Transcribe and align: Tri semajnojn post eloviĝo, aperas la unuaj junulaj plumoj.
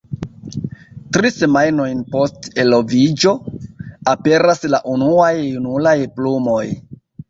Tri 1.17 1.31
semajnojn 1.35 2.01
post 2.17 2.49
eloviĝo, 2.65 3.37
aperas 4.17 4.69
la 4.75 4.85
unuaj 4.99 5.33
junulaj 5.41 5.97
plumoj. 6.21 6.63